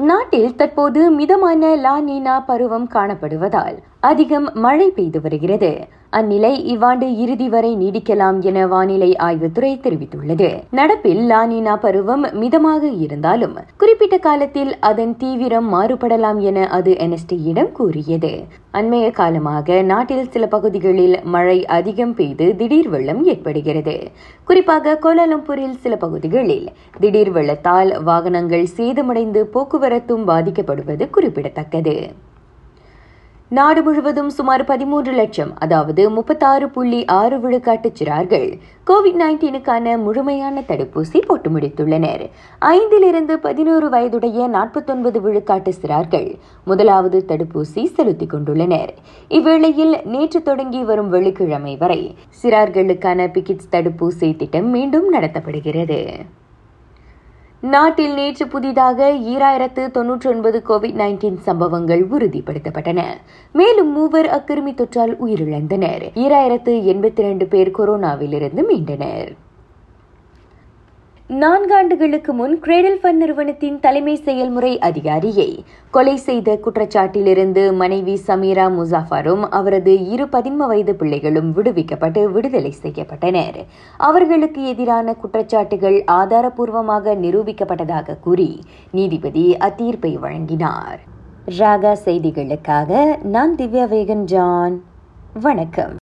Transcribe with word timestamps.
நாட்டில் 0.00 0.54
தற்போது 0.54 1.10
மிதமான 1.10 1.70
லா 1.76 2.00
நீனா 2.00 2.34
பருவம் 2.40 2.86
காணப்படுவதால் 2.86 3.76
அதிகம் 4.10 4.48
மழை 4.64 4.90
பெய்து 4.90 5.20
வருகிறது. 5.20 5.70
அந்நிலை 6.18 6.50
இவ்வாண்டு 6.72 7.06
இறுதி 7.22 7.46
வரை 7.54 7.70
நீடிக்கலாம் 7.80 8.36
என 8.48 8.58
வானிலை 8.66 9.08
ஆய்வுத்துறை 9.26 9.72
தெரிவித்துள்ளது. 9.84 10.48
நடப்பில் 10.78 11.20
லானினா 11.32 11.74
பருவம் 11.76 12.24
மிதமாக 12.42 12.82
இருந்தாலும் 13.04 13.56
குறிப்பிட்ட 13.76 14.18
காலத்தில் 14.18 14.72
அதன் 14.90 15.12
தீவிரம் 15.16 15.68
மாறுபடலாம் 15.74 16.40
என 16.50 16.68
அது 16.76 16.92
என்எஸ்டியிடம் 17.06 17.72
கூறியது. 17.72 18.32
அண்மைய 18.72 19.10
காலமாக 19.10 19.82
நாட்டில் 19.82 20.30
சில 20.30 20.46
பகுதிகளில் 20.54 21.16
மழை 21.34 21.58
அதிகம் 21.78 22.14
பெய்து 22.14 22.48
திடீர் 22.56 22.88
வெள்ளம் 22.88 23.22
ஏற்படுகிறது. 23.32 23.96
குறிப்பாக 24.44 24.96
கோலாலம்பூரில் 25.04 25.76
சில 25.84 25.96
பகுதிகளில் 25.96 26.66
திடீர் 27.00 27.32
வெள்ளத்தால் 27.32 27.92
வாகனங்கள் 28.02 28.66
சேதமடைந்து 28.76 29.42
போக்குவரத்தும் 29.56 30.26
பாதிக்கப்படுவது 30.32 31.06
குறிப்பிடத்தக்கது. 31.10 31.96
நாடு 33.50 33.80
முழுவதும் 33.82 34.28
சுமார் 34.28 34.62
பதிமூன்று 34.64 35.12
லட்சம் 35.12 35.52
அதாவது 35.58 36.10
முப்பத்தாறு 36.10 36.66
புள்ளி 36.70 36.98
ஆறு 37.04 37.36
விழுக்காட்டு 37.36 37.88
சிறார்கள் 37.98 38.48
கோவிட் 38.86 39.16
நைன்டீனுக்கான 39.20 39.94
முழுமையான 39.98 40.62
தடுப்பூசி 40.68 41.18
போட்டு 41.26 41.50
முடித்துள்ளனர். 41.50 42.24
ஐந்திலிருந்து 42.62 43.34
பதினோரு 43.46 43.88
வயதுடைய 43.88 44.48
நாற்பத்தொன்பது 44.48 45.20
விழுக்காட்டு 45.20 45.72
சிறார்கள் 45.80 46.28
முதலாவது 46.64 47.24
தடுப்பூசி 47.28 47.84
செலுத்திக் 47.94 48.34
கொண்டுள்ளனர். 48.34 48.92
இவ்வேளையில் 49.30 49.94
நேற்று 50.04 50.42
தொடங்கி 50.42 50.82
வரும் 50.82 51.08
வெள்ளிக்கிழமை 51.08 51.76
வரை 51.76 52.14
சிறார்களுக்கான 52.42 53.30
பிகிட்ஸ் 53.32 53.72
தடுப்பூசி 53.72 54.36
திட்டம் 54.36 54.68
மீண்டும் 54.68 55.08
நடத்தப்படுகிறது. 55.14 56.00
நாட்டில் 57.60 58.14
நேற்று 58.14 58.46
புதிதாக 58.46 59.10
ஈராயிரத்து 59.10 59.90
தொன்னூற்றி 59.90 60.26
ஒன்பது 60.26 60.62
கோவிட் 60.68 60.94
நைன்டீன் 60.94 61.36
சம்பவங்கள் 61.36 62.06
உறுதிப்படுத்தப்பட்டன. 62.08 63.02
மேலும் 63.52 63.92
மூவர் 63.92 64.26
அக்கிருமி 64.26 64.74
தொற்றால் 64.74 65.16
உயிரிழந்தனர். 65.26 66.04
ஈராயிரத்து 66.14 66.72
எண்பத்தி 66.92 67.18
இரண்டு 67.18 67.46
பேர் 67.46 67.70
கொரோனாவிலிருந்து 67.78 68.64
மீண்டனர். 68.68 69.32
நான்காண்டுகளுக்கு 71.30 72.32
முன் 72.32 72.60
கிரேடல் 72.60 72.96
ஃபண்ட் 73.00 73.20
நிறுவனத்தின் 73.22 73.80
தலைமை 73.80 74.16
செயல்முறை 74.16 74.78
அதிகாரியை 74.78 75.64
கொலை 75.90 76.16
செய்த 76.16 76.58
குற்றச்சாட்டிலிருந்து 76.64 77.72
மனைவி 77.72 78.20
சமீரா 78.26 78.66
முசாஃபரும் 78.76 79.42
அவரது 79.48 80.08
இரு 80.08 80.24
பதின்ம 80.24 80.66
வயது 80.66 80.94
பிள்ளைகளும் 80.94 81.50
விடுவிக்கப்பட்டு 81.56 82.32
விடுதலை 82.32 82.74
செய்யப்பட்டனர். 82.82 83.58
அவர்களுக்கு 83.96 84.66
எதிரான 84.66 85.16
குற்றச்சாட்டுகள் 85.22 85.98
ஆதாரப்பூர்வமாக 86.10 87.14
நிரூபிக்கப்பட்டதாக 87.24 88.18
கூறி 88.20 88.60
நீதிபதி 88.90 89.56
அத்தீர்ப்பை 89.56 90.18
வழங்கினார். 90.18 90.98
ராகா 91.58 91.96
செய்திகளுக்காக 92.04 93.18
நான் 93.22 93.54
திவ்யா 93.54 93.88
வேகன் 93.88 94.24
ஜான். 94.24 94.82
வணக்கம். 95.40 95.96